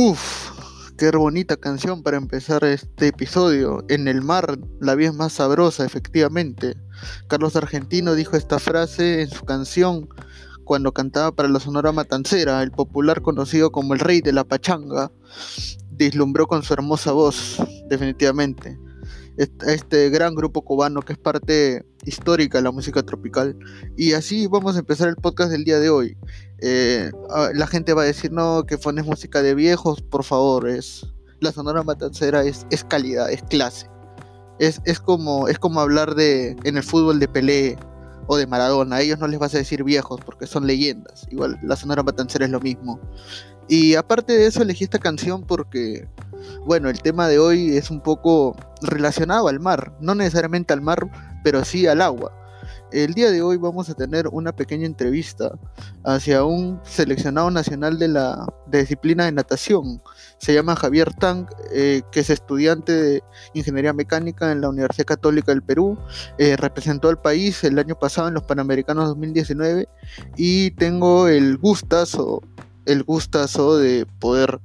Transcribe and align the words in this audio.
Uf, 0.00 0.52
qué 0.96 1.10
bonita 1.10 1.56
canción 1.56 2.04
para 2.04 2.18
empezar 2.18 2.62
este 2.62 3.08
episodio. 3.08 3.84
En 3.88 4.06
el 4.06 4.22
mar, 4.22 4.56
la 4.80 4.94
vida 4.94 5.08
es 5.08 5.14
más 5.16 5.32
sabrosa, 5.32 5.84
efectivamente. 5.84 6.76
Carlos 7.26 7.56
Argentino 7.56 8.14
dijo 8.14 8.36
esta 8.36 8.60
frase 8.60 9.22
en 9.22 9.28
su 9.28 9.44
canción 9.44 10.08
cuando 10.62 10.92
cantaba 10.92 11.32
para 11.32 11.48
la 11.48 11.58
Sonora 11.58 11.90
Matancera, 11.90 12.62
el 12.62 12.70
popular 12.70 13.22
conocido 13.22 13.72
como 13.72 13.92
el 13.92 13.98
rey 13.98 14.20
de 14.20 14.32
la 14.32 14.44
pachanga, 14.44 15.10
deslumbró 15.90 16.46
con 16.46 16.62
su 16.62 16.74
hermosa 16.74 17.10
voz, 17.10 17.56
definitivamente 17.88 18.78
este 19.38 20.10
gran 20.10 20.34
grupo 20.34 20.62
cubano 20.62 21.02
que 21.02 21.12
es 21.12 21.18
parte 21.18 21.84
histórica 22.04 22.58
de 22.58 22.64
la 22.64 22.72
música 22.72 23.02
tropical. 23.02 23.56
Y 23.96 24.12
así 24.12 24.46
vamos 24.46 24.76
a 24.76 24.80
empezar 24.80 25.08
el 25.08 25.16
podcast 25.16 25.50
del 25.50 25.64
día 25.64 25.78
de 25.78 25.90
hoy. 25.90 26.16
Eh, 26.60 27.10
la 27.54 27.66
gente 27.66 27.94
va 27.94 28.02
a 28.02 28.06
decir, 28.06 28.32
no, 28.32 28.64
que 28.66 28.78
pones 28.78 29.06
música 29.06 29.42
de 29.42 29.54
viejos, 29.54 30.02
por 30.02 30.24
favor, 30.24 30.68
es 30.68 31.06
la 31.40 31.52
Sonora 31.52 31.82
Matancera 31.82 32.42
es, 32.42 32.66
es 32.70 32.84
calidad, 32.84 33.30
es 33.30 33.42
clase. 33.42 33.88
Es, 34.58 34.80
es, 34.84 34.98
como, 34.98 35.46
es 35.46 35.58
como 35.58 35.80
hablar 35.80 36.16
de 36.16 36.56
en 36.64 36.76
el 36.76 36.82
fútbol 36.82 37.20
de 37.20 37.28
Pelé 37.28 37.78
o 38.26 38.36
de 38.36 38.46
Maradona. 38.46 38.96
A 38.96 39.00
ellos 39.02 39.20
no 39.20 39.28
les 39.28 39.38
vas 39.38 39.54
a 39.54 39.58
decir 39.58 39.84
viejos 39.84 40.20
porque 40.24 40.46
son 40.46 40.66
leyendas. 40.66 41.26
Igual 41.30 41.58
la 41.62 41.76
Sonora 41.76 42.02
Matancera 42.02 42.44
es 42.44 42.50
lo 42.50 42.60
mismo. 42.60 43.00
Y 43.68 43.94
aparte 43.94 44.32
de 44.32 44.46
eso 44.46 44.62
elegí 44.62 44.84
esta 44.84 44.98
canción 44.98 45.44
porque 45.44 46.08
bueno, 46.64 46.88
el 46.88 47.00
tema 47.02 47.28
de 47.28 47.38
hoy 47.38 47.76
es 47.76 47.90
un 47.90 48.00
poco 48.00 48.56
relacionado 48.82 49.48
al 49.48 49.60
mar, 49.60 49.92
no 50.00 50.14
necesariamente 50.14 50.72
al 50.72 50.80
mar, 50.80 51.08
pero 51.42 51.64
sí 51.64 51.86
al 51.86 52.00
agua. 52.02 52.32
El 52.90 53.12
día 53.12 53.30
de 53.30 53.42
hoy 53.42 53.58
vamos 53.58 53.90
a 53.90 53.94
tener 53.94 54.28
una 54.28 54.52
pequeña 54.52 54.86
entrevista 54.86 55.52
hacia 56.04 56.44
un 56.44 56.80
seleccionado 56.84 57.50
nacional 57.50 57.98
de 57.98 58.08
la 58.08 58.46
disciplina 58.66 59.26
de 59.26 59.32
natación. 59.32 60.02
Se 60.38 60.54
llama 60.54 60.74
Javier 60.74 61.12
Tang, 61.12 61.46
eh, 61.70 62.00
que 62.10 62.20
es 62.20 62.30
estudiante 62.30 62.92
de 62.92 63.22
ingeniería 63.52 63.92
mecánica 63.92 64.52
en 64.52 64.62
la 64.62 64.70
Universidad 64.70 65.04
Católica 65.06 65.52
del 65.52 65.62
Perú. 65.62 65.98
Eh, 66.38 66.56
representó 66.56 67.10
al 67.10 67.20
país 67.20 67.62
el 67.64 67.78
año 67.78 67.94
pasado 67.94 68.28
en 68.28 68.34
los 68.34 68.44
Panamericanos 68.44 69.06
2019 69.08 69.86
y 70.36 70.70
tengo 70.72 71.28
el 71.28 71.58
gustazo 71.58 72.40
el 72.88 73.02
gustazo 73.04 73.76
de 73.76 74.06
poder 74.18 74.60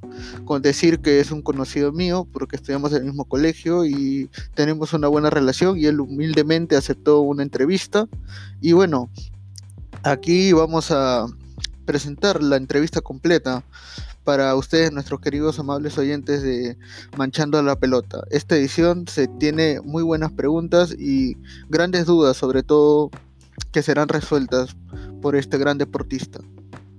decir 0.62 1.00
que 1.00 1.20
es 1.20 1.32
un 1.32 1.42
conocido 1.42 1.92
mío 1.92 2.26
porque 2.32 2.56
estudiamos 2.56 2.92
en 2.94 3.00
el 3.00 3.04
mismo 3.06 3.26
colegio 3.26 3.86
y 3.86 4.30
tenemos 4.54 4.94
una 4.94 5.10
buena 5.10 5.30
relación 5.30 5.78
y 5.78 5.86
él 5.86 6.00
humildemente 6.00 6.78
aceptó 6.78 7.20
una 7.20 7.44
entrevista 7.44 8.08
y 8.62 8.72
bueno 8.72 9.10
aquí 10.04 10.54
vamos 10.54 10.90
a 10.92 11.26
presentar 11.86 12.42
la 12.42 12.56
entrevista 12.56 13.02
completa 13.02 13.64
para 14.24 14.56
ustedes, 14.56 14.94
nuestros 14.94 15.20
queridos 15.20 15.60
amables 15.60 15.98
oyentes 15.98 16.42
de 16.44 16.78
Manchando 17.18 17.62
la 17.62 17.78
Pelota. 17.78 18.24
Esta 18.32 18.56
edición 18.56 19.06
se 19.06 19.28
tiene 19.28 19.82
muy 19.82 20.02
buenas 20.02 20.32
preguntas 20.32 20.96
y 20.98 21.36
grandes 21.68 22.06
dudas, 22.06 22.38
sobre 22.38 22.64
todo 22.64 23.12
que 23.74 23.84
serán 23.84 24.08
resueltas 24.08 24.78
por 25.22 25.36
este 25.36 25.58
gran 25.58 25.78
deportista. 25.78 26.40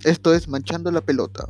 Esto 0.04 0.34
es 0.34 0.48
Manchando 0.48 0.90
la 0.90 1.00
Pelota. 1.00 1.48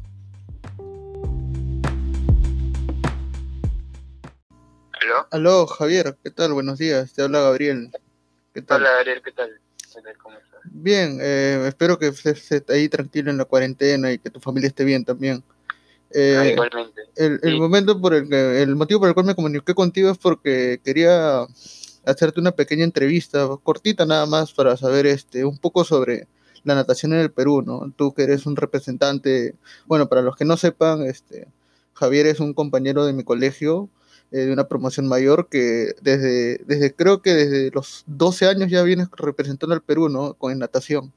¿Aló? 4.92 5.26
Aló, 5.32 5.66
Javier, 5.66 6.16
¿qué 6.22 6.30
tal? 6.30 6.52
Buenos 6.52 6.78
días, 6.78 7.12
te 7.12 7.22
habla 7.22 7.40
Gabriel. 7.40 7.90
¿Qué 8.54 8.62
tal? 8.62 8.82
Hola, 8.82 8.92
Gabriel, 8.92 9.22
¿qué 9.24 9.32
tal? 9.32 9.60
¿Cómo 10.22 10.36
estás? 10.36 10.60
Bien, 10.66 11.18
eh, 11.20 11.64
espero 11.66 11.98
que 11.98 12.06
estés 12.06 12.62
ahí 12.68 12.88
tranquilo 12.88 13.32
en 13.32 13.38
la 13.38 13.44
cuarentena 13.44 14.12
y 14.12 14.18
que 14.18 14.30
tu 14.30 14.38
familia 14.38 14.68
esté 14.68 14.84
bien 14.84 15.04
también. 15.04 15.42
Eh, 16.12 16.36
ah, 16.38 16.46
igualmente. 16.46 17.02
El, 17.16 17.58
momento 17.58 18.00
por 18.00 18.14
el 18.14 18.28
que, 18.28 18.62
el 18.62 18.76
motivo 18.76 19.00
por 19.00 19.08
el 19.08 19.14
cual 19.14 19.26
me 19.26 19.34
comuniqué 19.34 19.74
contigo 19.74 20.10
es 20.10 20.18
porque 20.18 20.80
quería 20.84 21.44
hacerte 22.06 22.38
una 22.38 22.52
pequeña 22.52 22.84
entrevista, 22.84 23.48
cortita 23.64 24.06
nada 24.06 24.26
más, 24.26 24.52
para 24.52 24.76
saber 24.76 25.06
este 25.06 25.44
un 25.44 25.58
poco 25.58 25.82
sobre 25.82 26.28
la 26.64 26.74
natación 26.74 27.12
en 27.12 27.20
el 27.20 27.30
Perú, 27.30 27.62
¿no? 27.62 27.92
Tú 27.96 28.14
que 28.14 28.24
eres 28.24 28.46
un 28.46 28.56
representante, 28.56 29.54
bueno, 29.86 30.08
para 30.08 30.22
los 30.22 30.36
que 30.36 30.44
no 30.44 30.56
sepan, 30.56 31.02
este, 31.02 31.46
Javier 31.94 32.26
es 32.26 32.40
un 32.40 32.54
compañero 32.54 33.04
de 33.04 33.12
mi 33.12 33.22
colegio, 33.22 33.88
eh, 34.32 34.38
de 34.38 34.52
una 34.52 34.66
promoción 34.66 35.06
mayor, 35.06 35.48
que 35.48 35.94
desde, 36.00 36.58
desde, 36.64 36.94
creo 36.94 37.22
que 37.22 37.34
desde 37.34 37.70
los 37.70 38.04
12 38.06 38.48
años 38.48 38.70
ya 38.70 38.82
vienes 38.82 39.08
representando 39.16 39.74
al 39.74 39.82
Perú, 39.82 40.08
¿no? 40.08 40.34
Con 40.34 40.58
natación. 40.58 41.12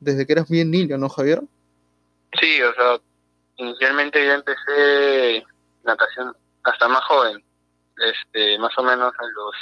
Desde 0.00 0.26
que 0.26 0.32
eras 0.32 0.48
bien 0.48 0.70
niño, 0.70 0.96
¿no, 0.96 1.08
Javier? 1.08 1.42
Sí, 2.40 2.62
o 2.62 2.74
sea, 2.74 3.00
inicialmente 3.56 4.24
yo 4.24 4.32
empecé 4.32 5.44
natación 5.84 6.34
hasta 6.62 6.88
más 6.88 7.04
joven, 7.04 7.44
este, 7.96 8.58
más 8.58 8.76
o 8.78 8.82
menos 8.82 9.12
a 9.18 9.24
los 9.24 9.54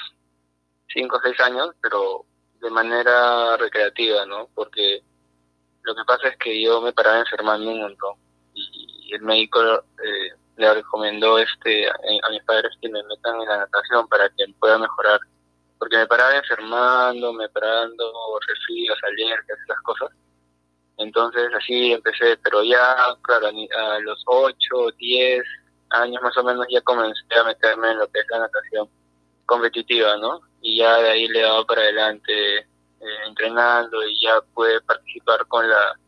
5 0.94 1.16
o 1.16 1.20
6 1.22 1.40
años, 1.40 1.70
pero 1.82 2.24
de 2.60 2.70
manera 2.70 3.56
recreativa, 3.56 4.24
¿no? 4.26 4.48
Porque 4.54 5.02
lo 5.82 5.94
que 5.94 6.04
pasa 6.06 6.28
es 6.28 6.36
que 6.36 6.62
yo 6.62 6.80
me 6.80 6.92
paraba 6.92 7.20
enfermando 7.20 7.70
un 7.70 7.80
montón 7.80 8.14
y 8.54 9.14
el 9.14 9.22
médico 9.22 9.60
eh, 9.62 10.30
le 10.56 10.74
recomendó 10.74 11.38
este 11.38 11.88
a, 11.88 12.30
mis 12.30 12.42
padres 12.44 12.76
que 12.80 12.88
me 12.88 13.02
metan 13.04 13.40
en 13.40 13.48
la 13.48 13.58
natación 13.58 14.06
para 14.08 14.28
que 14.30 14.44
pueda 14.58 14.78
mejorar 14.78 15.20
porque 15.78 15.96
me 15.96 16.06
paraba 16.06 16.36
enfermando, 16.36 17.32
me 17.32 17.48
paraba 17.48 17.80
dando 17.80 18.12
resfríos, 18.46 18.98
alergias, 19.02 19.58
esas 19.64 19.80
cosas. 19.82 20.10
Entonces 20.98 21.50
así 21.56 21.92
empecé, 21.92 22.36
pero 22.44 22.62
ya, 22.62 22.94
claro, 23.22 23.46
a 23.46 23.98
los 24.00 24.22
8, 24.26 24.56
10 24.98 25.42
años 25.88 26.22
más 26.22 26.36
o 26.36 26.44
menos 26.44 26.66
ya 26.68 26.82
comencé 26.82 27.34
a 27.34 27.44
meterme 27.44 27.92
en 27.92 27.98
lo 27.98 28.08
que 28.08 28.20
es 28.20 28.26
la 28.28 28.40
natación 28.40 28.90
competitiva, 29.50 30.16
¿no? 30.16 30.40
y 30.62 30.78
ya 30.78 30.98
de 30.98 31.10
ahí 31.10 31.28
le 31.28 31.42
daba 31.42 31.64
para 31.64 31.82
adelante 31.82 32.58
eh, 32.58 32.64
entrenando 33.26 33.96
y 34.06 34.24
ya 34.24 34.40
puede 34.54 34.80
participar 34.82 35.46
con 35.48 35.68
la 35.68 35.98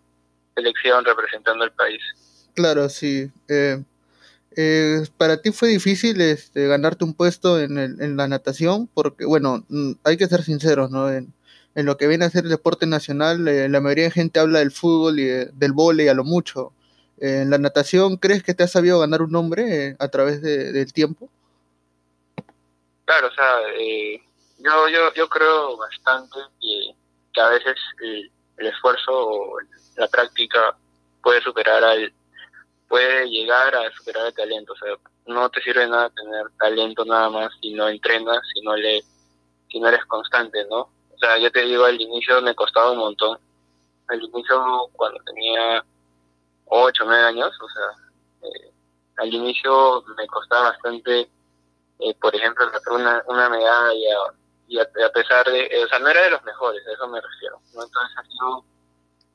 selección 0.55 1.05
representando 1.05 1.65
al 1.65 1.73
país. 1.73 2.01
Claro, 2.55 2.89
sí. 2.89 3.31
Eh, 3.49 3.83
eh, 4.57 5.03
para 5.17 5.39
ti 5.39 5.53
fue 5.53 5.69
difícil 5.69 6.21
este, 6.21 6.67
ganarte 6.67 7.05
un 7.05 7.15
puesto 7.15 7.59
en, 7.59 7.79
el, 7.79 8.01
en 8.03 8.17
la 8.17 8.29
natación, 8.29 8.89
porque, 8.93 9.25
bueno, 9.25 9.65
mm, 9.69 9.93
hay 10.05 10.19
que 10.19 10.27
ser 10.27 10.43
sinceros, 10.43 10.91
¿no? 10.91 11.11
En, 11.11 11.33
lo 11.75 11.97
que 11.97 12.07
viene 12.07 12.27
a 12.27 12.31
ser 12.31 12.45
el 12.45 12.51
deporte 12.51 12.85
nacional, 12.85 13.47
la 13.47 13.81
mayoría 13.81 14.05
de 14.05 14.11
gente 14.11 14.39
habla 14.39 14.59
del 14.59 14.73
fútbol 14.73 15.19
y 15.19 15.25
del 15.25 15.73
vóley 15.73 16.07
a 16.09 16.13
lo 16.13 16.23
mucho. 16.23 16.75
en 17.19 17.49
la 17.49 17.57
natación, 17.57 18.19
¿crees 18.19 18.43
que 18.43 18.53
te 18.53 18.63
has 18.63 18.73
sabido 18.73 18.99
ganar 19.01 19.23
un 19.23 19.31
nombre 19.31 19.97
a 19.99 20.09
través 20.09 20.43
del 20.43 20.93
tiempo? 20.93 21.31
Claro, 23.05 23.29
o 23.29 23.33
sea, 23.33 23.61
eh, 23.79 24.23
yo, 24.59 24.89
yo, 24.89 25.13
yo 25.15 25.29
creo 25.29 25.77
bastante 25.77 26.39
que, 26.61 27.41
a 27.41 27.49
veces 27.49 27.77
el, 28.01 28.31
esfuerzo 28.59 29.11
o 29.13 29.59
la 29.97 30.07
práctica 30.07 30.77
puede 31.23 31.41
superar 31.43 31.83
al 31.83 32.13
puede 32.89 33.29
llegar 33.29 33.75
a 33.75 33.91
superar 33.93 34.27
el 34.27 34.35
talento. 34.35 34.73
O 34.75 34.77
sea 34.77 34.95
no 35.27 35.49
te 35.51 35.61
sirve 35.63 35.87
nada 35.89 36.11
tener 36.11 36.47
talento 36.59 37.05
nada 37.05 37.31
más 37.31 37.51
si 37.61 37.73
no 37.75 37.89
entrenas 37.89 38.41
si 38.55 38.61
no 38.63 38.77
le 38.77 39.03
si 39.71 39.81
no 39.81 39.89
eres 39.89 40.05
constante 40.07 40.65
no 40.69 40.81
o 40.81 41.19
sea 41.19 41.39
yo 41.39 41.51
te 41.51 41.63
digo 41.63 41.85
al 41.85 42.01
inicio 42.01 42.41
me 42.43 42.55
costaba 42.55 42.93
un 42.93 42.99
montón. 42.99 43.39
Al 44.09 44.23
inicio 44.23 44.89
cuando 44.93 45.19
tenía 45.25 45.85
ocho 46.67 47.05
nueve 47.05 47.25
años 47.25 47.51
o 47.61 47.69
sea 47.69 48.49
eh, 48.49 48.73
al 49.17 49.33
inicio 49.35 50.05
me 50.17 50.27
costaba 50.27 50.71
bastante 50.71 51.29
eh, 52.05 52.15
por 52.21 52.35
ejemplo 52.35 52.67
una, 52.91 53.23
una 53.27 53.49
medalla 53.49 53.93
y 54.69 54.79
a, 54.79 54.87
pesar 55.13 55.47
de, 55.47 55.85
o 55.85 55.89
sea, 55.89 55.99
no 55.99 56.09
era 56.09 56.23
de 56.23 56.31
los 56.31 56.43
mejores, 56.45 56.87
a 56.87 56.93
eso 56.93 57.07
me 57.09 57.21
refiero. 57.21 57.61
Entonces 57.67 58.17
ha 58.17 58.25
sido 58.25 58.65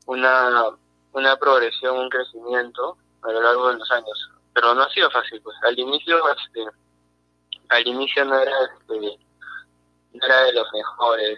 una, 0.07 0.65
una 1.13 1.37
progresión, 1.37 1.97
un 1.97 2.09
crecimiento 2.09 2.97
a 3.21 3.31
lo 3.31 3.41
largo 3.41 3.69
de 3.69 3.77
los 3.77 3.91
años, 3.91 4.31
pero 4.53 4.73
no 4.73 4.81
ha 4.81 4.89
sido 4.89 5.11
fácil, 5.11 5.39
pues 5.41 5.55
al 5.63 5.77
inicio, 5.77 6.17
este, 6.35 6.65
al 7.69 7.87
inicio 7.87 8.25
no 8.25 8.39
era, 8.39 8.51
este, 8.63 9.19
no 10.13 10.25
era 10.25 10.43
de 10.45 10.53
los 10.53 10.67
mejores, 10.73 11.37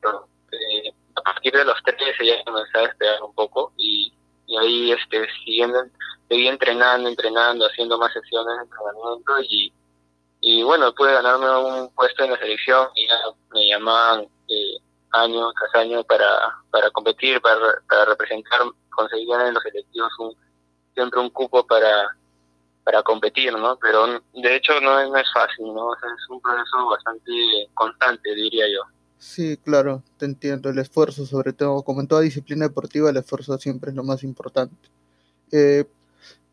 pero, 0.00 0.28
eh, 0.50 0.92
a 1.14 1.20
partir 1.22 1.52
de 1.52 1.64
los 1.64 1.80
13 1.84 2.26
ya 2.26 2.44
comencé 2.44 2.76
a 2.76 2.82
despegar 2.82 3.22
un 3.22 3.34
poco 3.34 3.72
y, 3.76 4.12
y 4.46 4.56
ahí 4.56 4.92
este 4.92 5.28
siguiendo 5.44 5.84
seguí 6.28 6.48
entrenando, 6.48 7.08
entrenando, 7.08 7.66
haciendo 7.66 7.98
más 7.98 8.12
sesiones 8.12 8.56
de 8.56 8.62
entrenamiento 8.64 9.40
y 9.42 9.72
y 10.40 10.62
bueno, 10.62 10.94
pude 10.94 11.12
ganarme 11.12 11.50
un 11.56 11.90
puesto 11.94 12.24
en 12.24 12.30
la 12.30 12.38
selección 12.38 12.88
y 12.94 13.06
ya 13.06 13.14
me 13.52 13.68
llamaban 13.68 14.26
eh, 14.48 14.76
año 15.10 15.52
tras 15.52 15.82
año 15.82 16.04
para, 16.04 16.28
para 16.70 16.90
competir, 16.90 17.40
para, 17.40 17.58
para 17.88 18.04
representar, 18.04 18.60
conseguían 18.90 19.46
en 19.46 19.54
los 19.54 19.62
selectivos 19.62 20.12
un, 20.18 20.36
siempre 20.94 21.20
un 21.20 21.30
cupo 21.30 21.66
para, 21.66 22.16
para 22.84 23.02
competir, 23.02 23.52
¿no? 23.52 23.76
Pero 23.78 24.20
de 24.34 24.56
hecho 24.56 24.80
no 24.80 25.00
es, 25.00 25.08
no 25.10 25.16
es 25.16 25.32
fácil, 25.32 25.66
¿no? 25.74 25.92
es 25.94 26.28
un 26.28 26.40
proceso 26.40 26.88
bastante 26.88 27.32
constante, 27.74 28.34
diría 28.34 28.66
yo. 28.68 28.82
Sí, 29.18 29.56
claro, 29.56 30.02
te 30.16 30.26
entiendo. 30.26 30.70
El 30.70 30.78
esfuerzo, 30.78 31.26
sobre 31.26 31.52
todo, 31.52 31.82
como 31.82 32.00
en 32.00 32.08
toda 32.08 32.20
disciplina 32.20 32.68
deportiva, 32.68 33.10
el 33.10 33.16
esfuerzo 33.16 33.58
siempre 33.58 33.90
es 33.90 33.96
lo 33.96 34.04
más 34.04 34.22
importante. 34.22 34.76
Eh, 35.50 35.84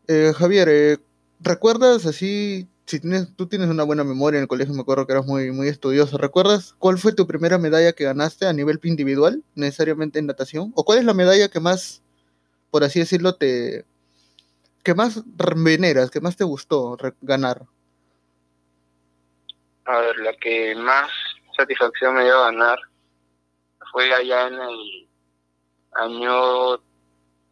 Eh, 0.08 0.32
Javier, 0.36 0.68
eh, 0.68 0.98
¿recuerdas 1.40 2.06
así, 2.06 2.68
si 2.86 3.00
tienes, 3.00 3.34
tú 3.36 3.48
tienes 3.48 3.68
una 3.68 3.82
buena 3.82 4.04
memoria 4.04 4.38
en 4.38 4.42
el 4.42 4.48
colegio, 4.48 4.72
me 4.74 4.82
acuerdo 4.82 5.06
que 5.06 5.12
eras 5.12 5.26
muy, 5.26 5.50
muy 5.50 5.68
estudioso, 5.68 6.18
¿recuerdas 6.18 6.74
cuál 6.78 6.98
fue 6.98 7.12
tu 7.12 7.26
primera 7.26 7.58
medalla 7.58 7.92
que 7.92 8.04
ganaste 8.04 8.46
a 8.46 8.52
nivel 8.52 8.78
individual, 8.84 9.42
necesariamente 9.54 10.18
en 10.20 10.26
natación? 10.26 10.72
¿O 10.76 10.84
cuál 10.84 10.98
es 10.98 11.04
la 11.04 11.14
medalla 11.14 11.48
que 11.48 11.58
más, 11.58 12.02
por 12.70 12.84
así 12.84 13.00
decirlo, 13.00 13.34
te, 13.34 13.84
que 14.84 14.94
más 14.94 15.22
veneras, 15.56 16.12
que 16.12 16.20
más 16.20 16.36
te 16.36 16.44
gustó 16.44 16.96
ganar? 17.20 17.62
A 19.84 19.98
ver, 19.98 20.16
la 20.18 20.32
que 20.34 20.74
más 20.76 21.10
satisfacción 21.56 22.14
me 22.14 22.24
dio 22.24 22.40
ganar 22.40 22.78
fue 23.90 24.12
allá 24.14 24.46
en 24.46 24.54
el 24.54 25.08
año 25.94 26.80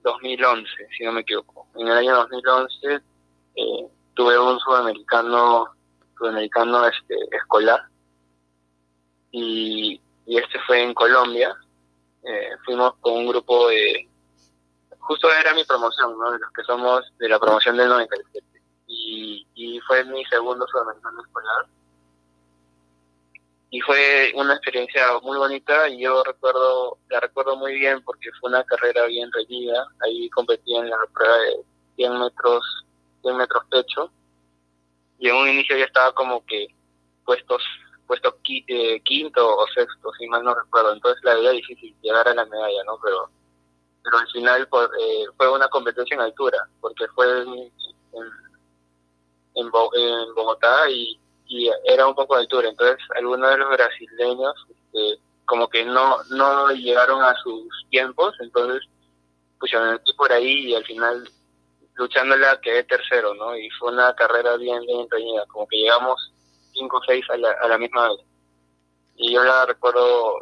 2011, 0.02 0.68
si 0.96 1.04
no 1.04 1.12
me 1.12 1.22
equivoco. 1.22 1.66
En 1.74 1.88
el 1.88 1.92
año 1.98 2.14
2011 2.14 3.02
eh, 3.56 3.88
tuve 4.14 4.38
un 4.38 4.58
sudamericano, 4.60 5.66
sudamericano 6.18 6.86
este, 6.86 7.16
escolar 7.32 7.82
y, 9.30 10.00
este 10.26 10.58
fue 10.66 10.82
en 10.82 10.94
Colombia. 10.94 11.54
Eh, 12.22 12.50
fuimos 12.64 12.94
con 13.00 13.12
un 13.12 13.26
grupo 13.26 13.68
de, 13.68 14.08
justo 14.98 15.28
era 15.30 15.52
mi 15.52 15.64
promoción, 15.64 16.18
¿no? 16.18 16.32
De 16.32 16.38
los 16.38 16.50
que 16.52 16.62
somos 16.62 17.04
de 17.18 17.28
la 17.28 17.38
promoción 17.38 17.76
del 17.76 17.88
97. 17.88 18.46
Y, 18.86 19.46
y 19.54 19.80
fue 19.80 20.04
mi 20.04 20.24
segundo 20.24 20.66
sudamericano 20.66 21.20
escolar 21.22 21.66
y 23.74 23.80
fue 23.80 24.30
una 24.36 24.54
experiencia 24.54 25.18
muy 25.24 25.36
bonita 25.36 25.88
y 25.88 26.02
yo 26.02 26.22
recuerdo 26.22 26.96
la 27.08 27.18
recuerdo 27.18 27.56
muy 27.56 27.74
bien 27.74 28.00
porque 28.04 28.30
fue 28.38 28.50
una 28.50 28.62
carrera 28.62 29.04
bien 29.06 29.28
reñida 29.32 29.84
ahí 30.04 30.30
competí 30.30 30.76
en 30.76 30.88
la 30.88 30.96
prueba 31.12 31.36
de 31.38 31.64
100 31.96 32.20
metros 32.20 32.83
100 33.24 33.36
metros 33.36 33.64
pecho 33.70 34.10
y 35.18 35.28
en 35.28 35.36
un 35.36 35.48
inicio 35.48 35.76
ya 35.76 35.84
estaba 35.84 36.12
como 36.12 36.44
que 36.44 36.68
puestos 37.24 37.62
puesto 38.06 38.36
eh, 38.68 39.00
quinto 39.00 39.56
o 39.56 39.66
sexto 39.68 40.12
si 40.18 40.26
mal 40.26 40.44
no 40.44 40.54
recuerdo. 40.54 40.92
Entonces 40.92 41.24
la 41.24 41.34
veía 41.34 41.50
difícil 41.50 41.96
llegar 42.02 42.28
a 42.28 42.34
la 42.34 42.44
medalla 42.44 42.84
no 42.84 42.98
pero 43.02 43.30
pero 44.02 44.18
al 44.18 44.28
final 44.28 44.68
por, 44.68 44.90
eh, 45.00 45.24
fue 45.36 45.50
una 45.50 45.68
competencia 45.68 46.14
en 46.14 46.20
altura 46.20 46.68
porque 46.80 47.08
fue 47.08 47.42
en, 47.42 47.72
en, 49.54 49.70
Bogotá 49.70 50.90
y 50.90 51.18
y 51.46 51.70
era 51.84 52.06
un 52.06 52.14
poco 52.14 52.34
de 52.34 52.42
altura, 52.42 52.68
entonces 52.68 52.98
algunos 53.16 53.50
de 53.50 53.58
los 53.58 53.68
brasileños 53.70 54.54
este, 54.68 55.20
como 55.44 55.68
que 55.68 55.84
no 55.84 56.22
no 56.30 56.70
llegaron 56.70 57.22
a 57.22 57.34
sus 57.42 57.68
tiempos, 57.90 58.34
entonces 58.40 58.82
pues 59.58 59.72
yo 59.72 59.78
por 60.16 60.32
ahí 60.32 60.70
y 60.70 60.74
al 60.74 60.84
final 60.84 61.28
luchándola 61.94 62.60
quedé 62.60 62.84
tercero, 62.84 63.34
¿no? 63.34 63.56
Y 63.56 63.68
fue 63.78 63.92
una 63.92 64.14
carrera 64.14 64.56
bien, 64.56 64.80
bien 64.86 65.00
empeñada, 65.00 65.46
como 65.46 65.66
que 65.68 65.76
llegamos 65.76 66.32
cinco 66.72 66.98
o 66.98 67.04
seis 67.06 67.24
a 67.30 67.36
la, 67.36 67.52
a 67.62 67.68
la 67.68 67.78
misma 67.78 68.08
vez. 68.08 68.20
Y 69.16 69.32
yo 69.32 69.44
la 69.44 69.66
recuerdo 69.66 70.40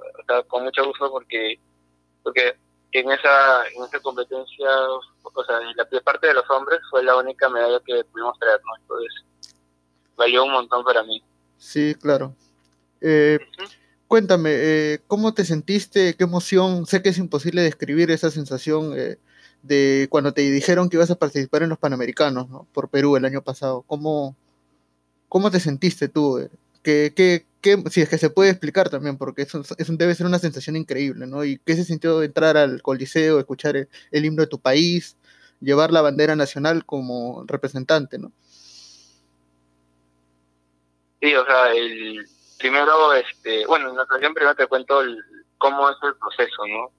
con 0.49 0.65
mucho 0.65 0.85
gusto 0.85 1.11
porque 1.11 1.59
porque 2.23 2.57
en 2.93 3.11
esa 3.11 3.67
en 3.69 3.85
esa 3.85 4.01
competencia, 4.01 4.69
o 5.23 5.45
sea, 5.45 5.61
la 5.77 6.01
parte 6.01 6.29
de 6.29 6.35
los 6.35 6.49
hombres 6.51 6.81
fue 6.91 7.03
la 7.03 7.17
única 7.17 7.49
medalla 7.49 7.81
que 7.85 8.05
pudimos 8.05 8.39
traer, 8.39 8.61
¿no? 8.65 8.77
Entonces 8.81 9.25
valió 10.17 10.45
un 10.45 10.53
montón 10.53 10.85
para 10.85 11.03
mí. 11.03 11.23
Sí, 11.59 11.95
claro. 11.95 12.35
Eh, 13.01 13.39
cuéntame, 14.09 14.51
eh, 14.53 15.01
¿cómo 15.07 15.35
te 15.35 15.45
sentiste? 15.45 16.15
¿Qué 16.17 16.25
emoción? 16.25 16.87
Sé 16.87 17.03
que 17.03 17.11
es 17.11 17.19
imposible 17.19 17.63
describir 17.63 18.11
esa 18.11 18.31
sensación 18.31 18.95
eh, 18.97 19.19
de 19.63 20.09
cuando 20.11 20.33
te 20.33 20.43
dijeron 20.43 20.89
que 20.89 20.97
ibas 20.97 21.11
a 21.11 21.17
participar 21.17 21.63
en 21.63 21.71
los 21.71 21.79
Panamericanos 21.79 22.49
¿no? 22.49 22.67
por 22.73 22.89
Perú 22.89 23.17
el 23.17 23.25
año 23.25 23.43
pasado. 23.43 23.83
¿Cómo, 23.87 24.37
cómo 25.29 25.51
te 25.51 25.61
sentiste 25.61 26.09
tú? 26.09 26.49
¿Qué, 26.83 27.13
qué, 27.15 27.47
qué, 27.61 27.83
si 27.91 28.03
es 28.03 28.09
que 28.09 28.19
se 28.19 28.31
puede 28.31 28.51
explicar 28.51 28.91
también, 28.91 29.17
porque 29.17 29.43
eso, 29.43 29.63
eso, 29.79 29.93
debe 29.97 30.15
ser 30.15 30.27
una 30.27 30.41
sensación 30.41 30.77
increíble, 30.77 31.27
¿no? 31.27 31.45
¿Y 31.45 31.59
qué 31.65 31.77
se 31.77 31.85
sintió 31.85 32.23
entrar 32.23 32.57
al 32.57 32.83
Coliseo, 32.83 33.39
escuchar 33.39 33.77
el, 33.77 33.89
el 34.11 34.25
himno 34.25 34.43
de 34.43 34.49
tu 34.49 34.59
país, 34.59 35.17
llevar 35.61 35.93
la 35.93 36.03
bandera 36.03 36.35
nacional 36.35 36.85
como 36.85 37.45
representante, 37.47 38.19
¿no? 38.19 38.33
Sí, 41.21 41.33
o 41.37 41.45
sea, 41.45 41.73
el 41.73 42.27
primero, 42.59 43.15
este, 43.15 43.65
bueno, 43.67 43.91
en 43.91 43.97
la 43.97 44.03
ocasión 44.03 44.35
primero 44.35 44.57
te 44.57 44.67
cuento 44.67 45.01
cómo 45.59 45.89
es 45.89 45.97
el 46.03 46.17
proceso, 46.17 46.67
¿no? 46.67 46.91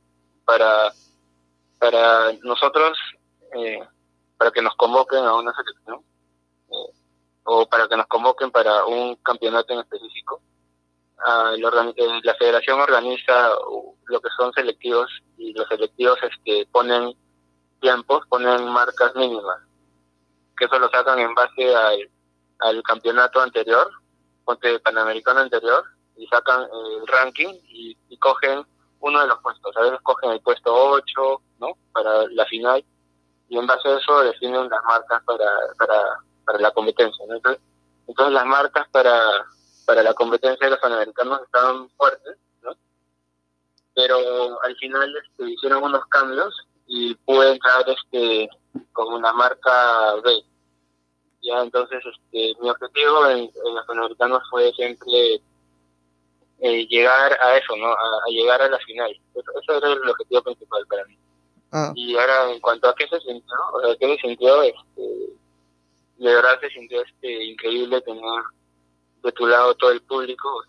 Para, 0.46 0.94
para 1.84 2.32
nosotros, 2.44 2.98
eh, 3.56 3.80
para 4.38 4.52
que 4.52 4.62
nos 4.62 4.74
convoquen 4.76 5.26
a 5.26 5.34
una 5.36 5.54
selección, 5.54 6.02
eh, 6.70 6.94
o 7.44 7.66
para 7.68 7.88
que 7.90 7.98
nos 7.98 8.08
convoquen 8.08 8.52
para 8.52 8.86
un 8.86 9.16
campeonato 9.18 9.74
en 9.74 9.80
específico. 9.80 10.42
Uh, 11.26 11.58
la 12.24 12.36
federación 12.36 12.80
organiza 12.82 13.52
lo 14.06 14.20
que 14.22 14.30
son 14.38 14.52
selectivos 14.54 15.10
y 15.38 15.54
los 15.54 15.68
selectivos 15.68 16.20
este, 16.22 16.68
ponen 16.72 17.14
tiempos, 17.80 18.26
ponen 18.28 18.68
marcas 18.70 19.16
mínimas, 19.16 19.60
que 20.58 20.66
eso 20.66 20.80
lo 20.80 20.90
sacan 20.90 21.20
en 21.20 21.34
base 21.34 21.76
al, 21.76 22.10
al 22.60 22.84
campeonato 22.84 23.42
anterior 23.42 23.90
ponte 24.44 24.80
Panamericano 24.80 25.42
anterior 25.42 25.84
y 26.16 26.28
sacan 26.28 26.62
el 26.62 27.08
ranking 27.08 27.54
y, 27.64 27.98
cogen 28.20 28.66
uno 29.04 29.22
de 29.22 29.28
los 29.28 29.40
puestos. 29.42 29.76
A 29.78 29.82
veces 29.82 30.00
cogen 30.02 30.32
el 30.32 30.42
puesto 30.42 30.74
8, 30.74 31.42
¿no? 31.60 31.78
Para 31.92 32.26
la 32.30 32.46
final 32.46 32.84
y 33.50 33.58
en 33.58 33.68
base 33.68 33.88
a 33.88 33.98
eso 33.98 34.24
definen 34.24 34.70
las 34.70 34.84
marcas 34.84 35.22
para, 35.26 35.46
para, 35.78 36.20
para 36.46 36.60
la 36.60 36.72
competencia. 36.72 37.26
Entonces, 37.30 37.62
entonces 38.08 38.34
las 38.34 38.46
marcas 38.46 38.88
para, 38.90 39.20
para 39.86 40.04
la 40.04 40.14
competencia 40.14 40.66
de 40.66 40.72
los 40.72 40.80
panamericanos 40.80 41.42
estaban 41.42 41.90
fuertes, 41.92 42.38
¿no? 42.64 42.72
Pero 43.94 44.62
al 44.64 44.76
final 44.78 45.16
este, 45.18 45.52
hicieron 45.52 45.84
unos 45.84 46.06
cambios 46.08 46.56
y 46.88 47.14
pude 47.16 47.52
entrar 47.52 47.84
este, 47.88 48.50
con 48.94 49.14
una 49.14 49.32
marca 49.34 50.16
B, 50.24 50.44
ya 51.44 51.62
entonces 51.62 52.02
este 52.06 52.56
mi 52.62 52.70
objetivo 52.70 53.28
en, 53.28 53.52
los 53.76 53.86
panamericanos 53.86 54.44
fue 54.50 54.72
siempre 54.72 55.42
eh, 56.60 56.86
llegar 56.88 57.38
a 57.42 57.58
eso 57.58 57.76
no 57.76 57.92
a, 57.92 58.30
llegar 58.30 58.62
a 58.62 58.70
la 58.70 58.78
final. 58.80 59.12
Eso, 59.36 59.78
era 59.78 59.88
el 59.88 60.10
objetivo 60.10 60.42
principal 60.44 60.86
para 60.88 61.06
mí. 61.06 61.18
Ah. 61.76 61.92
y 61.96 62.16
ahora 62.16 62.52
en 62.52 62.60
cuanto 62.60 62.88
a 62.88 62.94
qué 62.94 63.08
se 63.08 63.20
sintió 63.22 63.56
o 63.74 63.82
sea 63.82 63.96
qué 64.00 64.16
se 64.16 64.28
sintió 64.28 64.62
este 64.62 65.02
de 66.18 66.36
verdad 66.36 66.60
se 66.62 66.70
sintió 66.70 67.02
este 67.02 67.46
increíble 67.46 68.00
tener 68.02 68.44
de 69.24 69.32
tu 69.32 69.48
lado 69.48 69.74
todo 69.74 69.90
el 69.90 70.00
público 70.04 70.56
o 70.56 70.64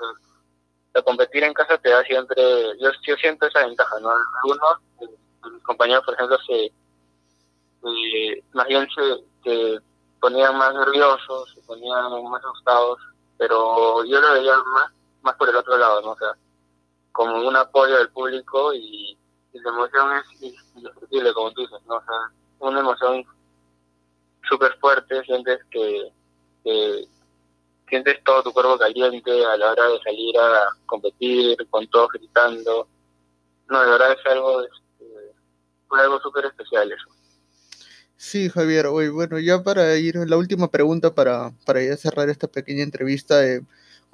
sea 0.93 1.03
competir 1.03 1.45
en 1.45 1.53
casa 1.53 1.76
te 1.76 1.91
da 1.91 2.03
siempre 2.05 2.43
yo, 2.81 2.91
yo 3.07 3.17
siento 3.17 3.47
esa 3.47 3.67
ventaja 3.67 4.00
no 4.00 4.12
algunos 4.12 5.12
mis 5.53 5.62
compañeros 5.62 6.07
por 6.07 6.14
ejemplo 6.14 6.38
se 6.47 6.73
eh, 7.85 8.43
más 8.55 8.67
bien 8.67 8.88
se 9.45 9.83
ponían 10.25 10.57
más 10.57 10.73
nerviosos, 10.73 11.53
se 11.55 11.61
ponían 11.67 12.11
más 12.31 12.43
asustados, 12.43 12.99
pero 13.37 14.03
yo 14.05 14.19
lo 14.23 14.33
veía 14.33 14.57
más, 14.57 14.91
más 15.25 15.35
por 15.37 15.49
el 15.49 15.57
otro 15.57 15.76
lado, 15.76 16.02
¿no? 16.02 16.12
O 16.12 16.19
sea, 16.19 16.37
como 17.11 17.49
un 17.49 17.57
apoyo 17.57 17.97
del 17.97 18.11
público 18.11 18.73
y, 18.75 19.19
la 19.52 19.71
emoción 19.71 20.09
es 20.16 20.52
indescriptible, 20.75 21.33
como 21.33 21.52
tú 21.52 21.61
dices, 21.61 21.78
¿no? 21.87 21.95
O 21.95 22.02
sea, 22.04 22.33
una 22.59 22.81
emoción 22.81 23.25
súper 24.49 24.76
fuerte, 24.81 25.23
sientes 25.23 25.61
que, 25.71 26.11
sientes 27.88 28.25
todo 28.25 28.43
tu 28.43 28.52
cuerpo 28.52 28.76
caliente 28.76 29.31
a 29.47 29.57
la 29.57 29.71
hora 29.71 29.88
de 29.88 30.00
salir 30.02 30.37
a 30.38 30.66
competir, 30.87 31.57
con 31.71 31.87
todos 31.87 32.09
gritando. 32.12 32.88
No, 33.69 33.81
de 33.81 33.90
verdad 33.90 34.12
es 34.12 34.26
algo, 34.26 34.62
este, 34.62 35.35
fue 35.87 36.00
algo 36.00 36.21
súper 36.21 36.47
especial 36.47 36.90
eso. 36.90 37.09
Sí, 38.16 38.49
Javier, 38.49 38.87
hoy, 38.87 39.09
bueno, 39.09 39.38
ya 39.38 39.62
para 39.62 39.95
ir, 39.97 40.16
la 40.16 40.37
última 40.37 40.69
pregunta 40.69 41.14
para, 41.14 41.52
para 41.64 41.81
ya 41.83 41.97
cerrar 41.97 42.28
esta 42.28 42.49
pequeña 42.49 42.83
entrevista, 42.83 43.47
eh, 43.47 43.61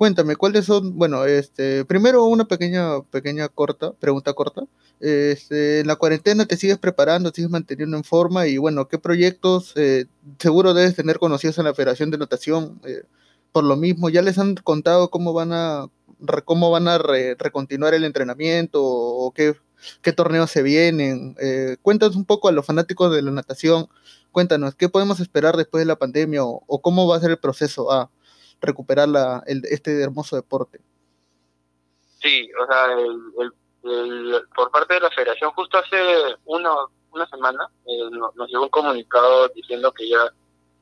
cuéntame, 0.01 0.35
¿cuáles 0.35 0.65
son, 0.65 0.97
bueno, 0.97 1.27
este, 1.27 1.85
primero 1.85 2.25
una 2.25 2.47
pequeña, 2.47 3.03
pequeña 3.11 3.51
corta, 3.51 3.93
pregunta 3.93 4.33
corta, 4.33 4.63
este, 4.99 5.81
en 5.81 5.89
la 5.89 5.97
cuarentena 5.97 6.47
te 6.47 6.57
sigues 6.57 6.79
preparando, 6.79 7.31
sigues 7.35 7.51
manteniendo 7.51 7.99
en 7.99 8.05
forma 8.05 8.47
y 8.47 8.57
bueno, 8.57 8.89
¿qué 8.89 8.99
proyectos 8.99 9.75
eh, 9.77 10.07
seguro 10.39 10.73
debes 10.73 10.97
tener 10.97 11.19
conocidos 11.19 11.59
en 11.59 11.67
la 11.67 11.75
Federación 11.75 12.11
de 12.11 12.17
Natación? 12.17 12.81
Eh, 12.87 13.03
por 13.53 13.63
lo 13.63 13.77
mismo, 13.77 14.09
¿ya 14.09 14.23
les 14.23 14.39
han 14.39 14.55
contado 14.55 15.11
cómo 15.11 15.35
van 15.35 15.53
a, 15.53 15.89
cómo 16.47 16.71
van 16.71 16.89
a 16.89 16.97
recontinuar 16.97 17.93
el 17.93 18.05
entrenamiento 18.05 18.83
o 18.83 19.33
qué 19.33 19.55
torneos 20.15 20.51
se 20.51 20.63
vienen. 20.63 21.37
Eh, 21.43 21.77
cuéntanos 21.83 22.17
un 22.17 22.25
poco 22.25 22.49
a 22.49 22.53
los 22.53 22.65
fanáticos 22.65 23.15
de 23.15 23.21
la 23.21 23.33
natación, 23.33 23.87
cuéntanos, 24.33 24.75
¿qué 24.77 24.89
podemos 24.89 25.21
esperar 25.21 25.59
después 25.59 25.83
de 25.83 25.87
la 25.87 25.97
pandemia 25.97 26.43
o, 26.43 26.81
cómo 26.81 27.07
va 27.07 27.17
a 27.17 27.21
ser 27.21 27.33
el 27.33 27.39
proceso 27.39 27.93
a 27.93 28.11
recuperar 28.61 29.09
la, 29.09 29.43
este 29.47 30.03
hermoso 30.03 30.37
deporte? 30.37 30.81
Sí, 32.21 32.51
o 32.61 32.67
sea, 32.67 32.97
por 34.55 34.71
parte 34.71 34.95
de 34.95 35.01
la 35.01 35.11
federación, 35.11 35.51
justo 35.53 35.79
hace 35.79 35.97
uno, 36.45 36.91
una 37.13 37.27
semana 37.29 37.69
eh, 37.87 38.11
nos, 38.11 38.35
llegó 38.49 38.65
un 38.65 38.69
comunicado 38.69 39.49
diciendo 39.49 39.93
que 39.93 40.09
ya 40.09 40.31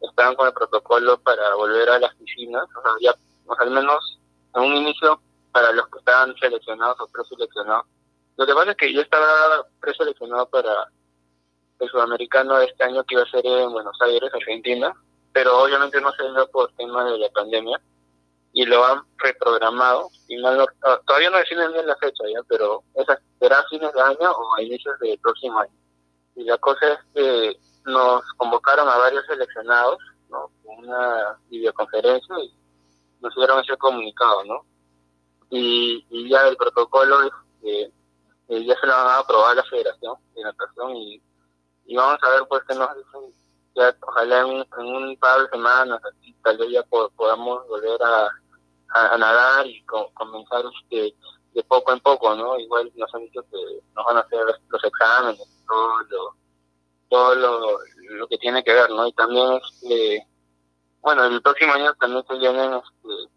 estaban 0.00 0.34
con 0.34 0.46
el 0.46 0.52
protocolo 0.52 1.18
para 1.20 1.54
volver 1.54 1.88
a 1.90 1.98
las 1.98 2.14
piscinas, 2.16 2.64
o 2.76 2.82
sea, 2.82 2.92
ya, 3.00 3.14
al 3.58 3.70
menos 3.70 4.18
en 4.54 4.62
un 4.62 4.76
inicio 4.76 5.20
para 5.52 5.72
los 5.72 5.88
que 5.88 5.98
estaban 5.98 6.34
seleccionados 6.36 7.00
o 7.00 7.08
preseleccionados. 7.08 7.86
Lo 8.36 8.46
que 8.46 8.54
pasa 8.54 8.70
es 8.72 8.76
que 8.76 8.92
yo 8.92 9.00
estaba 9.00 9.66
preseleccionado 9.80 10.48
para 10.48 10.88
el 11.80 11.88
sudamericano 11.88 12.58
este 12.60 12.84
año 12.84 13.04
que 13.04 13.14
iba 13.14 13.22
a 13.22 13.30
ser 13.30 13.44
en 13.46 13.72
Buenos 13.72 13.96
Aires, 14.00 14.30
Argentina, 14.32 14.94
pero 15.32 15.62
obviamente 15.62 16.00
no 16.00 16.12
se 16.12 16.22
dio 16.24 16.48
por 16.50 16.72
tema 16.72 17.04
de 17.04 17.18
la 17.18 17.28
pandemia 17.30 17.80
y 18.52 18.64
lo 18.64 18.84
han 18.84 19.02
reprogramado. 19.18 20.10
Y 20.26 20.36
no, 20.36 20.66
todavía 21.06 21.30
no 21.30 21.38
deciden 21.38 21.72
bien 21.72 21.86
la 21.86 21.96
fecha, 21.96 22.24
ya 22.32 22.42
pero 22.48 22.82
esa 22.94 23.20
será 23.38 23.64
fines 23.70 23.92
de 23.92 24.00
año 24.00 24.30
o 24.30 24.54
a 24.56 24.62
inicios 24.62 24.98
del 25.00 25.18
próximo 25.18 25.60
año. 25.60 25.72
Y 26.34 26.44
la 26.44 26.58
cosa 26.58 26.92
es 26.92 26.98
que 27.14 27.56
nos 27.84 28.22
convocaron 28.36 28.88
a 28.88 28.96
varios 28.98 29.24
seleccionados, 29.26 29.98
¿no? 30.28 30.50
Una 30.64 31.38
videoconferencia 31.48 32.38
y 32.40 32.52
nos 33.20 33.34
dieron 33.34 33.60
ese 33.60 33.76
comunicado, 33.76 34.44
¿no? 34.44 34.64
Y, 35.50 36.28
ya 36.28 36.46
el 36.46 36.56
protocolo 36.56 37.22
es 37.22 37.32
que 37.62 38.64
ya 38.66 38.74
se 38.78 38.86
lo 38.86 38.92
van 38.92 39.06
a 39.06 39.18
aprobar 39.18 39.56
la 39.56 39.64
Federación 39.64 40.16
de 40.34 40.42
Natación 40.42 40.96
y, 40.96 41.22
y 41.86 41.96
vamos 41.96 42.18
a 42.22 42.30
ver 42.30 42.42
pues 42.48 42.62
qué 42.68 42.74
nos 42.74 42.88
dicen 42.96 43.32
ya 43.78 43.96
ojalá 44.02 44.40
en, 44.40 44.86
un 44.86 45.16
par 45.18 45.42
de 45.42 45.48
semanas 45.50 46.00
así, 46.04 46.34
tal 46.42 46.58
vez 46.58 46.70
ya 46.70 46.82
podamos 46.82 47.66
volver 47.68 48.02
a, 48.02 48.28
a, 48.88 49.16
nadar 49.16 49.66
y 49.66 49.84
comenzar 49.84 50.64
este 50.82 51.14
de 51.54 51.64
poco 51.64 51.92
en 51.92 52.00
poco, 52.00 52.34
¿no? 52.34 52.58
Igual 52.58 52.90
nos 52.94 53.14
han 53.14 53.22
dicho 53.22 53.42
que 53.50 53.58
nos 53.94 54.04
van 54.04 54.18
a 54.18 54.20
hacer 54.20 54.44
los 54.68 54.84
exámenes, 54.84 55.64
todo 55.66 56.02
lo, 56.08 56.34
todo 57.08 57.34
lo, 57.34 57.78
lo 58.10 58.28
que 58.28 58.38
tiene 58.38 58.62
que 58.62 58.72
ver, 58.72 58.90
¿no? 58.90 59.06
Y 59.06 59.12
también, 59.12 59.60
este, 59.72 60.26
bueno, 61.00 61.24
el 61.24 61.40
próximo 61.40 61.72
año 61.72 61.94
también 61.94 62.24
se 62.28 62.34
vienen 62.34 62.74
este, 62.74 63.32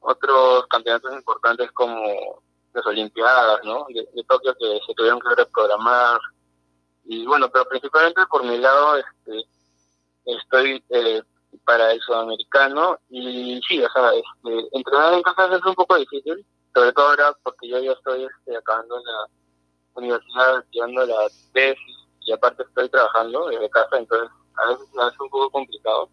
otros 0.00 0.66
campeonatos 0.68 1.12
importantes 1.14 1.72
como 1.72 2.42
las 2.72 2.86
Olimpiadas, 2.86 3.60
¿no? 3.64 3.86
De 3.88 4.24
Tokio 4.24 4.54
que 4.58 4.80
se 4.86 4.94
tuvieron 4.94 5.20
que 5.20 5.34
reprogramar. 5.34 6.20
Y 7.08 7.24
bueno, 7.24 7.48
pero 7.50 7.64
principalmente 7.66 8.20
por 8.26 8.44
mi 8.44 8.58
lado, 8.58 8.96
este, 8.96 9.44
estoy 10.24 10.84
eh, 10.90 11.22
para 11.64 11.92
el 11.92 12.00
sudamericano 12.00 12.98
y 13.10 13.60
sí, 13.68 13.82
o 13.82 13.88
sea, 13.90 14.10
este, 14.12 14.68
entrenar 14.72 15.14
en 15.14 15.22
casa 15.22 15.54
es 15.54 15.64
un 15.64 15.74
poco 15.74 15.96
difícil, 15.96 16.44
sobre 16.74 16.92
todo 16.92 17.08
ahora 17.08 17.36
porque 17.42 17.68
yo 17.68 17.78
ya 17.78 17.92
estoy 17.92 18.24
este, 18.24 18.56
acabando 18.56 18.98
la 18.98 19.26
universidad, 19.94 20.58
estudiando 20.58 21.06
la 21.06 21.28
tesis 21.52 21.96
y 22.20 22.32
aparte 22.32 22.64
estoy 22.64 22.88
trabajando 22.88 23.48
desde 23.48 23.70
casa, 23.70 23.98
entonces 23.98 24.28
a 24.56 24.68
veces 24.68 24.88
hace 24.98 25.22
un 25.22 25.30
poco 25.30 25.50
complicado. 25.50 26.08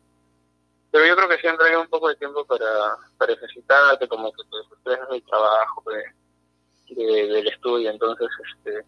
Pero 0.92 1.08
yo 1.08 1.16
creo 1.16 1.28
que 1.28 1.40
siempre 1.40 1.70
hay 1.70 1.76
un 1.76 1.88
poco 1.88 2.08
de 2.08 2.16
tiempo 2.18 2.46
para, 2.46 2.98
para 3.18 3.34
ejercitarte, 3.34 4.08
como 4.08 4.32
que 4.32 4.44
te 4.44 4.58
desestresas 4.58 5.10
del 5.10 5.24
trabajo, 5.24 5.84
de, 5.90 7.04
del 7.04 7.48
estudio, 7.48 7.90
entonces 7.90 8.28
este 8.56 8.86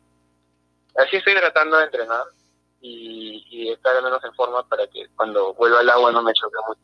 así 0.95 1.17
estoy 1.17 1.35
tratando 1.35 1.77
de 1.77 1.85
entrenar 1.85 2.23
y, 2.81 3.71
estar 3.71 3.95
al 3.95 4.03
menos 4.03 4.23
en 4.23 4.33
forma 4.33 4.67
para 4.67 4.87
que 4.87 5.07
cuando 5.15 5.53
vuelva 5.55 5.79
al 5.79 5.89
agua 5.89 6.11
no 6.11 6.21
me 6.21 6.33
choque 6.33 6.57
mucho. 6.67 6.81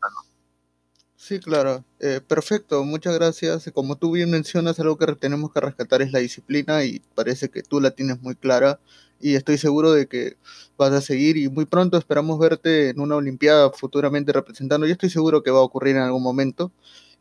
Sí, 1.15 1.39
claro. 1.39 1.85
Eh, 1.99 2.19
perfecto, 2.27 2.83
muchas 2.83 3.13
gracias. 3.13 3.69
Como 3.73 3.95
tú 3.95 4.11
bien 4.11 4.31
mencionas, 4.31 4.79
algo 4.79 4.97
que 4.97 5.05
tenemos 5.15 5.53
que 5.53 5.59
rescatar 5.59 6.01
es 6.01 6.11
la 6.11 6.19
disciplina 6.19 6.83
y 6.83 6.99
parece 7.13 7.49
que 7.49 7.61
tú 7.61 7.79
la 7.79 7.91
tienes 7.91 8.19
muy 8.21 8.35
clara 8.35 8.79
y 9.19 9.35
estoy 9.35 9.59
seguro 9.59 9.91
de 9.91 10.07
que 10.07 10.37
vas 10.77 10.91
a 10.91 11.01
seguir 11.01 11.37
y 11.37 11.47
muy 11.47 11.65
pronto 11.65 11.97
esperamos 11.97 12.39
verte 12.39 12.89
en 12.89 12.99
una 12.99 13.15
Olimpiada 13.15 13.69
futuramente 13.71 14.33
representando. 14.33 14.87
Yo 14.87 14.93
estoy 14.93 15.11
seguro 15.11 15.43
que 15.43 15.51
va 15.51 15.59
a 15.59 15.63
ocurrir 15.63 15.95
en 15.95 16.01
algún 16.01 16.23
momento. 16.23 16.71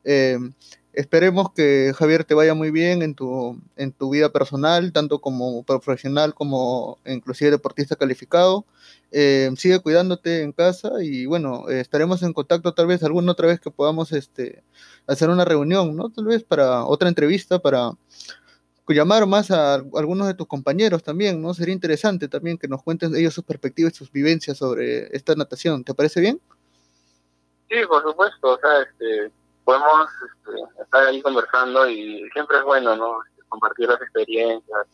Eh, 0.04 0.38
Esperemos 0.92 1.52
que 1.52 1.92
Javier 1.96 2.24
te 2.24 2.34
vaya 2.34 2.54
muy 2.54 2.70
bien 2.70 3.02
en 3.02 3.14
tu, 3.14 3.60
en 3.76 3.92
tu 3.92 4.10
vida 4.10 4.30
personal, 4.30 4.92
tanto 4.92 5.20
como 5.20 5.62
profesional 5.62 6.34
como 6.34 6.98
inclusive 7.06 7.52
deportista 7.52 7.94
calificado. 7.96 8.64
Eh, 9.12 9.50
sigue 9.56 9.80
cuidándote 9.80 10.42
en 10.42 10.52
casa 10.52 10.90
y 11.00 11.26
bueno, 11.26 11.68
estaremos 11.68 12.22
en 12.22 12.32
contacto 12.32 12.74
tal 12.74 12.86
vez 12.86 13.02
alguna 13.02 13.32
otra 13.32 13.48
vez 13.48 13.60
que 13.60 13.70
podamos 13.70 14.12
este, 14.12 14.62
hacer 15.06 15.30
una 15.30 15.44
reunión, 15.44 15.96
¿no? 15.96 16.10
Tal 16.10 16.24
vez 16.24 16.42
para 16.42 16.84
otra 16.84 17.08
entrevista, 17.08 17.58
para 17.58 17.92
llamar 18.94 19.26
más 19.26 19.50
a 19.50 19.74
algunos 19.74 20.26
de 20.26 20.34
tus 20.34 20.46
compañeros 20.46 21.02
también, 21.02 21.40
¿no? 21.40 21.54
Sería 21.54 21.74
interesante 21.74 22.28
también 22.28 22.58
que 22.58 22.68
nos 22.68 22.82
cuenten 22.82 23.14
ellos 23.14 23.34
sus 23.34 23.44
perspectivas 23.44 23.94
sus 23.94 24.10
vivencias 24.10 24.58
sobre 24.58 25.14
esta 25.16 25.34
natación. 25.34 25.84
¿Te 25.84 25.94
parece 25.94 26.20
bien? 26.20 26.40
Sí, 27.68 27.76
por 27.88 28.02
supuesto. 28.02 28.54
O 28.54 28.58
sea, 28.58 28.82
este, 28.82 29.32
podemos 29.64 30.08
este, 30.26 30.82
estar 30.82 31.06
ahí 31.06 31.22
conversando 31.22 31.88
y 31.88 32.28
siempre 32.32 32.58
es 32.58 32.64
bueno, 32.64 32.96
¿no? 32.96 33.18
Compartir 33.48 33.88
las 33.88 34.00
experiencias, 34.00 34.86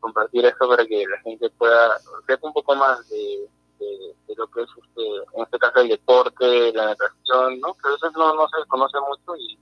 compartir 0.00 0.46
esto 0.46 0.68
para 0.68 0.84
que 0.86 1.04
la 1.06 1.18
gente 1.20 1.50
pueda 1.50 1.98
sepa 2.26 2.46
un 2.46 2.52
poco 2.52 2.74
más 2.76 3.08
de, 3.08 3.48
de, 3.78 4.34
lo 4.36 4.46
que 4.48 4.62
es, 4.62 4.68
este, 4.68 5.16
en 5.34 5.42
este 5.42 5.58
caso, 5.58 5.80
el 5.80 5.88
deporte, 5.88 6.72
la 6.72 6.86
natación, 6.86 7.60
¿no? 7.60 7.74
Que 7.74 7.88
a 7.88 7.92
veces 7.92 8.12
no, 8.16 8.34
no 8.34 8.48
se 8.48 8.68
conoce 8.68 8.98
mucho 9.00 9.36
y, 9.36 9.58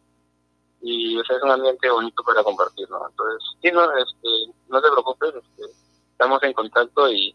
y 0.83 1.19
es 1.19 1.43
un 1.43 1.51
ambiente 1.51 1.91
bonito 1.91 2.23
para 2.23 2.43
compartir, 2.43 2.89
¿no? 2.91 3.09
Entonces, 3.09 3.49
sí, 3.63 3.71
no, 3.73 3.85
este, 3.97 4.53
no 4.69 4.83
te 4.83 4.91
preocupes, 4.91 5.35
este, 5.35 5.73
estamos 6.13 6.43
en 6.43 6.53
contacto 6.53 7.11
y 7.11 7.35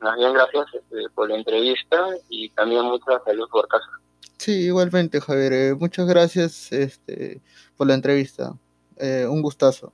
más 0.00 0.16
bien 0.16 0.32
gracias 0.32 0.66
este, 0.74 1.08
por 1.14 1.28
la 1.28 1.36
entrevista 1.36 2.08
y 2.28 2.50
también 2.50 2.84
muchas 2.84 3.22
salud 3.24 3.48
por 3.50 3.66
casa. 3.68 3.88
Sí, 4.38 4.52
igualmente, 4.52 5.20
Javier. 5.20 5.52
Eh, 5.52 5.74
muchas 5.74 6.06
gracias 6.06 6.72
este, 6.72 7.40
por 7.76 7.86
la 7.86 7.94
entrevista. 7.94 8.56
Eh, 8.96 9.26
un 9.28 9.42
gustazo. 9.42 9.92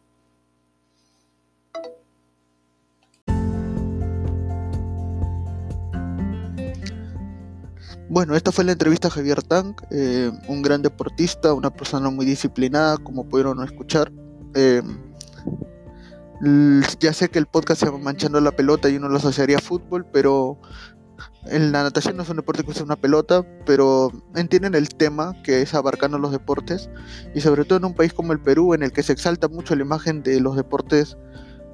Bueno, 8.09 8.35
esta 8.35 8.51
fue 8.51 8.65
la 8.65 8.73
entrevista 8.73 9.07
a 9.07 9.11
Javier 9.13 9.41
Tank, 9.41 9.83
eh, 9.93 10.33
un 10.49 10.63
gran 10.63 10.83
deportista, 10.83 11.55
una 11.55 11.71
persona 11.71 12.11
muy 12.11 12.27
disciplinada, 12.27 12.97
como 12.97 13.29
pudieron 13.29 13.63
escuchar. 13.63 14.11
ya 16.99 17.13
sé 17.13 17.29
que 17.29 17.39
el 17.39 17.47
podcast 17.47 17.81
se 17.81 17.87
llama 17.87 17.99
Manchando 17.99 18.41
la 18.41 18.51
Pelota 18.51 18.89
y 18.89 18.97
uno 18.97 19.09
lo 19.09 19.19
asociaría 19.19 19.59
a 19.59 19.61
fútbol, 19.61 20.05
pero 20.13 20.59
la 21.45 21.83
natación 21.83 22.17
no 22.17 22.23
es 22.23 22.29
un 22.29 22.37
deporte 22.37 22.62
que 22.62 22.71
usa 22.71 22.85
una 22.85 22.97
pelota, 22.97 23.45
pero 23.67 24.12
entienden 24.35 24.75
el 24.75 24.89
tema 24.89 25.35
que 25.43 25.62
es 25.62 25.75
abarcando 25.75 26.19
los 26.19 26.33
deportes 26.33 26.91
y 27.35 27.41
sobre 27.41 27.65
todo 27.65 27.79
en 27.79 27.85
un 27.87 27.95
país 27.95 28.12
como 28.12 28.33
el 28.33 28.41
Perú 28.41 28.75
en 28.75 28.83
el 28.83 28.93
que 28.93 29.03
se 29.03 29.12
exalta 29.12 29.49
mucho 29.49 29.75
la 29.75 29.83
imagen 29.83 30.23
de 30.23 30.41
los 30.41 30.57
deportes 30.57 31.17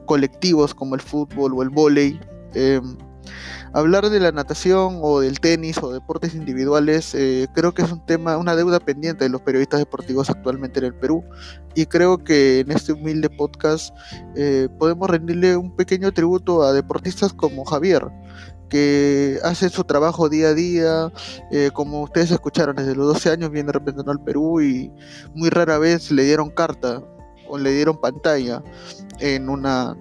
colectivos 0.06 0.74
como 0.74 0.94
el 0.94 1.00
fútbol 1.00 1.52
o 1.54 1.62
el 1.62 1.70
vóley. 1.70 2.18
Em, 2.54 2.96
hablar 3.72 4.08
de 4.08 4.20
la 4.20 4.32
natación 4.32 5.00
o 5.02 5.20
del 5.20 5.40
tenis 5.40 5.78
o 5.82 5.92
deportes 5.92 6.34
individuales 6.34 7.14
eh, 7.14 7.46
creo 7.54 7.74
que 7.74 7.82
es 7.82 7.92
un 7.92 8.04
tema, 8.06 8.38
una 8.38 8.56
deuda 8.56 8.80
pendiente 8.80 9.24
de 9.24 9.30
los 9.30 9.42
periodistas 9.42 9.80
deportivos 9.80 10.30
actualmente 10.30 10.78
en 10.78 10.86
el 10.86 10.94
Perú 10.94 11.22
y 11.74 11.86
creo 11.86 12.18
que 12.18 12.60
en 12.60 12.70
este 12.70 12.92
humilde 12.92 13.28
podcast 13.28 13.94
eh, 14.34 14.68
podemos 14.78 15.10
rendirle 15.10 15.56
un 15.56 15.74
pequeño 15.76 16.12
tributo 16.12 16.62
a 16.62 16.72
deportistas 16.72 17.32
como 17.32 17.64
Javier 17.64 18.08
que 18.68 19.38
hace 19.44 19.68
su 19.68 19.84
trabajo 19.84 20.28
día 20.28 20.48
a 20.48 20.54
día, 20.54 21.12
eh, 21.50 21.70
como 21.72 22.02
ustedes 22.02 22.30
escucharon, 22.30 22.76
desde 22.76 22.94
los 22.94 23.06
12 23.06 23.30
años 23.30 23.50
viene 23.50 23.72
representando 23.72 24.12
al 24.12 24.22
Perú 24.22 24.60
y 24.60 24.92
muy 25.34 25.50
rara 25.50 25.78
vez 25.78 26.10
le 26.10 26.24
dieron 26.24 26.50
carta 26.50 27.02
o 27.48 27.58
le 27.58 27.72
dieron 27.72 28.00
pantalla 28.00 28.62
en 29.20 29.48
una 29.48 29.96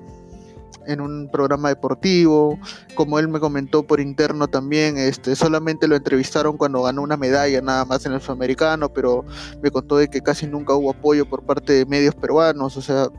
en 0.87 1.01
un 1.01 1.29
programa 1.31 1.69
deportivo, 1.69 2.59
como 2.93 3.19
él 3.19 3.27
me 3.27 3.39
comentó 3.39 3.83
por 3.83 3.99
interno 3.99 4.47
también, 4.47 4.97
este, 4.97 5.35
solamente 5.35 5.87
lo 5.87 5.95
entrevistaron 5.95 6.57
cuando 6.57 6.83
ganó 6.83 7.01
una 7.01 7.17
medalla 7.17 7.61
nada 7.61 7.85
más 7.85 8.05
en 8.05 8.13
el 8.13 8.21
sudamericano, 8.21 8.89
pero 8.89 9.25
me 9.61 9.71
contó 9.71 9.97
de 9.97 10.09
que 10.09 10.21
casi 10.21 10.47
nunca 10.47 10.73
hubo 10.73 10.91
apoyo 10.91 11.27
por 11.27 11.43
parte 11.43 11.73
de 11.73 11.85
medios 11.85 12.15
peruanos, 12.15 12.77
o 12.77 12.81
sea, 12.81 13.09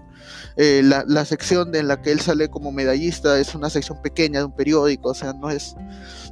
eh, 0.57 0.83
la, 0.83 1.25
sección 1.25 1.75
en 1.75 1.89
la 1.89 2.01
que 2.01 2.13
él 2.13 2.21
sale 2.21 2.49
como 2.49 2.73
medallista 2.73 3.39
es 3.39 3.55
una 3.55 3.71
sección 3.71 4.01
pequeña 4.03 4.41
de 4.41 4.47
un 4.47 4.53
periódico, 4.53 5.11
o 5.11 5.15
sea, 5.15 5.33
no 5.33 5.51
es, 5.51 5.75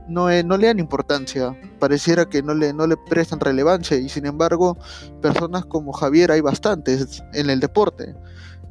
no, 0.09 0.29
no 0.43 0.57
le 0.57 0.67
dan 0.67 0.79
importancia, 0.79 1.57
pareciera 1.79 2.27
que 2.27 2.43
no 2.43 2.55
le, 2.55 2.73
no 2.73 2.87
le 2.87 2.97
prestan 2.97 3.41
relevancia 3.41 3.97
y 3.97 4.09
sin 4.09 4.27
embargo 4.27 4.77
personas 5.21 5.65
como 5.65 5.93
Javier 5.93 6.31
hay 6.31 6.41
bastantes 6.41 7.23
en 7.33 7.51
el 7.51 7.61
deporte 7.61 8.15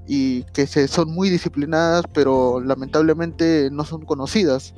y 0.07 0.43
que 0.53 0.67
se, 0.67 0.87
son 0.87 1.11
muy 1.11 1.29
disciplinadas 1.29 2.05
pero 2.13 2.61
lamentablemente 2.61 3.69
no 3.71 3.85
son 3.85 4.05
conocidas, 4.05 4.73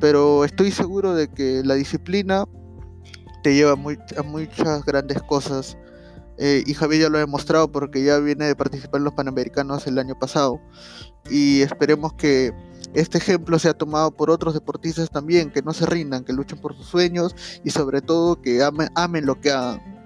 pero 0.00 0.44
estoy 0.44 0.70
seguro 0.70 1.14
de 1.14 1.28
que 1.28 1.62
la 1.64 1.74
disciplina 1.74 2.44
te 3.42 3.54
lleva 3.54 3.72
a 3.72 4.22
muchas 4.22 4.84
grandes 4.84 5.22
cosas 5.22 5.78
eh, 6.38 6.62
y 6.66 6.74
Javier 6.74 7.02
ya 7.02 7.08
lo 7.08 7.18
ha 7.18 7.20
demostrado 7.20 7.70
porque 7.70 8.02
ya 8.04 8.18
viene 8.18 8.46
de 8.46 8.56
participar 8.56 8.98
en 8.98 9.04
los 9.04 9.14
Panamericanos 9.14 9.86
el 9.86 9.98
año 9.98 10.18
pasado. 10.18 10.60
Y 11.30 11.62
esperemos 11.62 12.12
que 12.14 12.52
este 12.94 13.18
ejemplo 13.18 13.58
se 13.58 13.68
ha 13.68 13.74
tomado 13.74 14.10
por 14.10 14.30
otros 14.30 14.54
deportistas 14.54 15.10
también, 15.10 15.50
que 15.50 15.62
no 15.62 15.72
se 15.72 15.86
rindan, 15.86 16.24
que 16.24 16.32
luchen 16.32 16.58
por 16.58 16.74
sus 16.76 16.86
sueños 16.86 17.34
y 17.64 17.70
sobre 17.70 18.00
todo 18.00 18.40
que 18.40 18.62
amen, 18.62 18.88
amen 18.94 19.26
lo 19.26 19.40
que 19.40 19.50
hagan 19.50 19.96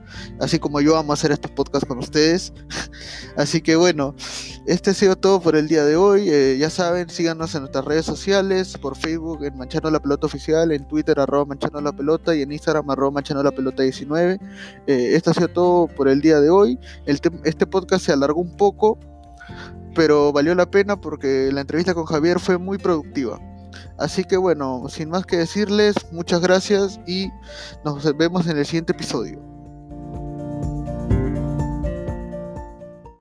así 0.41 0.59
como 0.59 0.81
yo 0.81 0.97
amo 0.97 1.13
hacer 1.13 1.33
estos 1.33 1.51
podcasts 1.51 1.87
con 1.87 1.99
ustedes. 1.99 2.53
así 3.37 3.61
que 3.61 3.77
bueno, 3.77 4.15
este 4.67 4.91
ha 4.91 4.95
sido 4.95 5.17
todo 5.17 5.41
por 5.41 5.57
el 5.57 5.69
día 5.69 5.85
de 5.85 5.97
hoy. 5.97 6.29
Eh, 6.29 6.57
ya 6.59 6.71
saben, 6.71 7.09
síganos 7.09 7.55
en 7.55 7.63
nuestras 7.63 7.85
redes 7.85 8.05
sociales, 8.05 8.77
por 8.79 8.97
Facebook 8.97 9.45
en 9.45 9.57
Manchano 9.57 9.91
la 9.91 10.01
Pelota 10.01 10.27
Oficial, 10.27 10.73
en 10.73 10.87
Twitter 10.87 11.19
arroba 11.19 11.47
Manchano 11.47 11.81
la 11.81 11.93
Pelota 11.93 12.35
y 12.35 12.43
en 12.43 12.53
Instagram 12.53 12.89
arroba 12.91 13.11
Manchano 13.11 13.43
la 13.43 13.51
Pelota 13.51 13.83
19. 13.83 14.39
Eh, 14.87 15.11
esto 15.15 15.31
ha 15.31 15.35
sido 15.35 15.49
todo 15.49 15.87
por 15.89 16.09
el 16.09 16.21
día 16.21 16.41
de 16.41 16.51
hoy. 16.51 16.79
este 17.07 17.67
podcast 17.67 18.05
se 18.05 18.13
alargó 18.13 18.41
un 18.41 18.57
poco, 18.57 18.99
pero 19.95 20.33
valió 20.33 20.55
la 20.55 20.71
pena 20.71 21.01
porque 21.01 21.51
la 21.53 21.63
entrevista 21.63 21.95
con 21.95 22.05
Javier 22.05 22.39
fue 22.39 22.59
muy 22.59 22.79
productiva. 22.79 23.41
Así 23.99 24.25
que 24.25 24.37
bueno, 24.37 24.85
sin 24.89 25.11
más 25.11 25.27
que 25.27 25.37
decirles, 25.37 25.95
muchas 26.13 26.41
gracias 26.41 27.01
y 27.07 27.31
nos 27.85 28.17
vemos 28.17 28.47
en 28.47 28.59
el 28.59 28.67
siguiente 28.67 28.93
episodio. 28.93 29.50